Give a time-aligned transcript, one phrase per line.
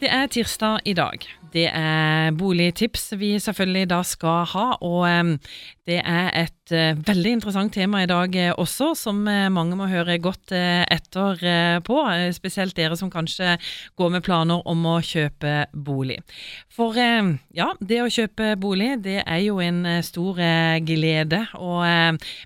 [0.00, 1.24] Det er tirsdag i dag.
[1.52, 4.66] Det er boligtips vi selvfølgelig da skal ha.
[4.80, 5.34] Og eh,
[5.86, 10.18] det er et eh, veldig interessant tema i dag eh, også, som mange må høre
[10.22, 11.40] godt etter
[11.86, 11.96] på.
[12.34, 13.56] Spesielt dere som kanskje
[13.98, 16.18] går med planer om å kjøpe bolig.
[16.72, 20.40] For ja, det å kjøpe bolig det er jo en stor
[20.86, 21.42] glede.
[21.58, 21.84] Og,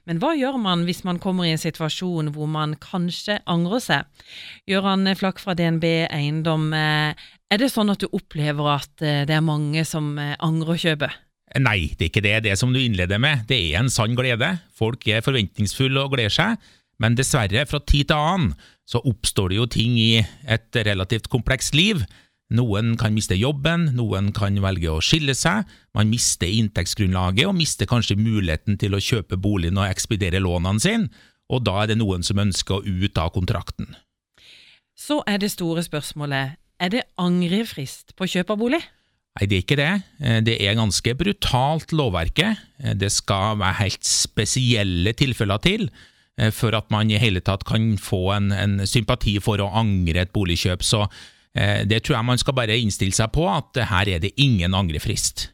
[0.09, 4.27] men hva gjør man hvis man kommer i en situasjon hvor man kanskje angrer seg?
[4.71, 6.73] Gøran Flakk fra DNB Eiendom
[7.55, 10.81] er det sånn at du opplever at eh, det er mange som eh, angrer å
[10.81, 11.11] kjøpe?
[11.55, 12.39] Nei, det er ikke det.
[12.49, 14.57] Det som du innleder med, det er en sann glede.
[14.75, 16.71] Folk er forventningsfulle og gleder seg,
[17.03, 18.55] men dessverre, fra tid til annen,
[18.87, 22.03] så oppstår det jo ting i et relativt komplekst liv.
[22.55, 25.65] Noen kan miste jobben, noen kan velge å skille seg,
[25.97, 31.09] man mister inntektsgrunnlaget og mister kanskje muligheten til å kjøpe boligen og ekspedere lånene sine,
[31.51, 33.95] og da er det noen som ønsker å ut av kontrakten.
[34.95, 38.83] Så er det store spørsmålet, er det angrefrist på kjøp av bolig?
[39.35, 39.93] Nei, det er ikke det.
[40.23, 42.61] Eh, det er ganske brutalt lovverket.
[42.79, 45.89] Eh, det skal være helt spesielle tilfeller til
[46.39, 50.23] eh, for at man i hele tatt kan få en, en sympati for å angre
[50.23, 50.85] et boligkjøp.
[50.87, 51.07] Så
[51.55, 55.53] det tror jeg man skal bare innstille seg på, at her er det ingen angrefrist.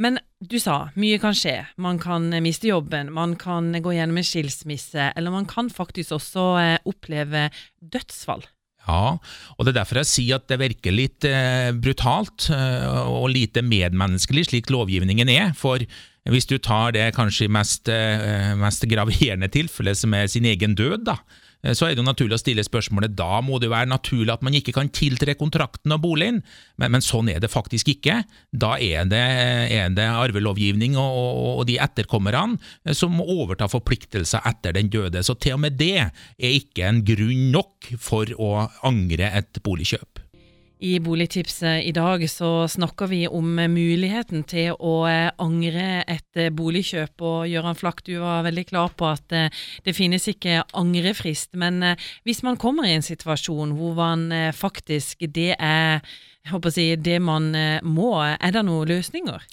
[0.00, 1.58] Men du sa mye kan skje.
[1.76, 6.46] Man kan miste jobben, man kan gå gjennom en skilsmisse, eller man kan faktisk også
[6.88, 7.50] oppleve
[7.84, 8.48] dødsfall.
[8.90, 9.16] Ja,
[9.56, 13.62] og det er derfor jeg sier at det virker litt eh, brutalt eh, og lite
[13.62, 15.52] medmenneskelig, slik lovgivningen er.
[15.58, 15.84] For
[16.30, 21.06] hvis du tar det kanskje mest, eh, mest graverende tilfellet, som er sin egen død,
[21.08, 21.20] da,
[21.60, 24.44] så er det jo naturlig å stille spørsmålet da må det jo være naturlig at
[24.46, 26.40] man ikke kan tiltre kontrakten og boligen,
[26.80, 28.22] men, men sånn er det faktisk ikke.
[28.50, 29.24] Da er det,
[29.76, 35.24] er det arvelovgivning og, og, og, de etterkommerne eh, som overta forpliktelser etter den døde.
[35.26, 38.54] Så til og med det er ikke en grunn nok for å
[38.86, 40.19] angre et boligkjøp.
[40.80, 46.48] I Boligtipset i dag så snakker vi om muligheten til å eh, angre et eh,
[46.56, 47.20] boligkjøp.
[47.20, 49.52] Og Gøran Flakk, du var veldig klar på at eh,
[49.84, 51.52] det finnes ikke angrefrist.
[51.60, 51.84] Men
[52.24, 56.00] hvis man kommer i en situasjon hvor man faktisk det er
[56.72, 57.52] si, det man
[57.84, 59.44] må, er det noen løsninger?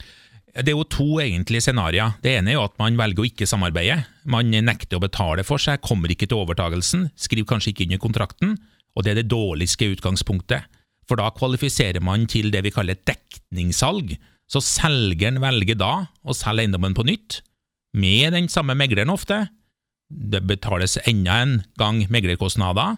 [0.56, 2.16] Det er jo to egentlige scenarioer.
[2.24, 4.00] Det ene er jo at man velger å ikke samarbeide.
[4.24, 8.02] Man nekter å betale for seg, kommer ikke til overtagelsen, skriver kanskje ikke inn i
[8.02, 8.56] kontrakten,
[8.96, 10.77] og det er det dårligste utgangspunktet
[11.08, 14.16] for da kvalifiserer man til det vi kaller dekningssalg.
[14.48, 17.42] Så selgeren velger da å selge eiendommen på nytt,
[17.98, 19.48] med den samme megleren ofte.
[20.08, 22.96] Det betales enda en gang meglerkostnader,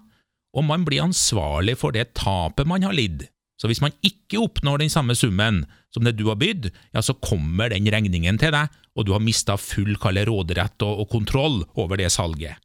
[0.53, 3.28] og man blir ansvarlig for det tapet man har lidd.
[3.59, 7.18] Så hvis man ikke oppnår den samme summen som det du har bydd, ja, så
[7.18, 12.00] kommer den regningen til deg, og du har mista full råderett og, og kontroll over
[12.00, 12.58] det salget.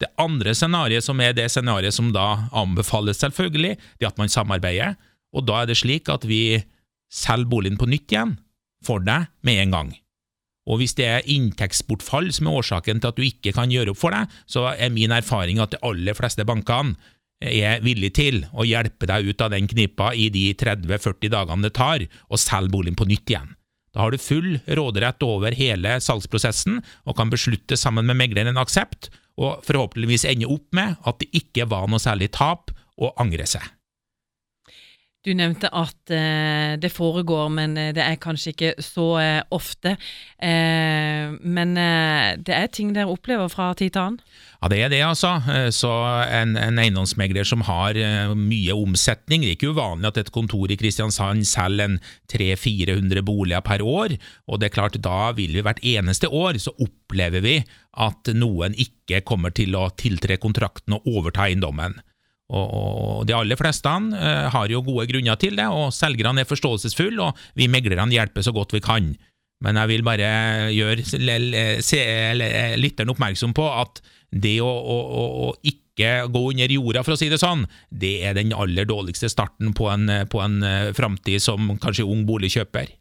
[0.00, 4.32] Det andre scenarioet, som er det scenarioet som da anbefales, selvfølgelig, det er at man
[4.32, 4.96] samarbeider.
[5.36, 6.62] Og da er det slik at vi
[7.12, 8.38] selger boligen på nytt igjen
[8.86, 9.92] for deg med en gang.
[10.70, 14.00] Og hvis det er inntektsbortfall som er årsaken til at du ikke kan gjøre opp
[14.00, 16.96] for deg, så er min erfaring at de aller fleste bankene
[17.40, 21.72] er villige til å hjelpe deg ut av den knipa i de 30-40 dagene det
[21.76, 23.54] tar å selge boligen på nytt igjen.
[23.90, 26.78] Da har du full råderett over hele salgsprosessen
[27.08, 29.08] og kan beslutte sammen med megleren en aksept,
[29.38, 33.62] og forhåpentligvis ende opp med at det ikke var noe særlig tap å angre seg.
[35.20, 39.92] Du nevnte at eh, det foregår, men eh, det er kanskje ikke så eh, ofte.
[40.40, 44.38] Eh, men eh, det er ting dere opplever fra tid til annen?
[44.62, 45.34] Ja, det er det, altså.
[45.52, 45.92] Eh, så
[46.24, 48.00] en, en eiendomsmegler som har
[48.32, 52.00] mye omsetning Det er ikke uvanlig at et kontor i Kristiansand selger en
[52.32, 54.16] 300-400 boliger per år.
[54.48, 57.58] Og det er klart, da vil vi hvert eneste år så opplever vi
[58.00, 62.00] at noen ikke kommer til å tiltre kontrakten og overta eiendommen.
[62.50, 67.30] Og, De aller fleste uh, har jo gode grunner til det, og selgerne er forståelsesfulle,
[67.30, 69.12] og vi meglerne hjelper så godt vi kan.
[69.60, 70.30] Men jeg vil bare
[70.72, 71.04] gjøre
[72.80, 74.00] lytteren oppmerksom på at
[74.30, 74.98] det å, å,
[75.44, 79.28] å, ikke gå under jorda, for å si det sånn, det er den aller dårligste
[79.28, 82.94] starten på en, på en eh, framtid som kanskje ung boligkjøper.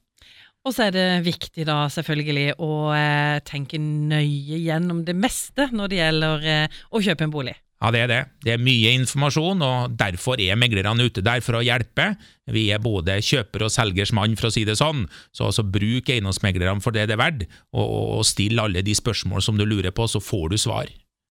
[0.68, 5.92] Og så er det viktig da selvfølgelig å eh, tenke nøye gjennom det meste når
[5.92, 7.56] det gjelder eh, å kjøpe en bolig.
[7.80, 8.20] Ja, det er det.
[8.44, 12.10] Det er mye informasjon, og derfor er meglerne ute der for å hjelpe.
[12.52, 16.12] Vi er både kjøper og selgers mann, for å si det sånn, så altså bruk
[16.12, 19.96] eiendomsmeglerne for det det er verdt, og, og still alle de spørsmål som du lurer
[19.96, 20.92] på, så får du svar.